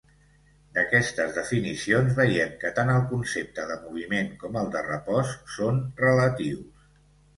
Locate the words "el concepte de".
2.93-3.77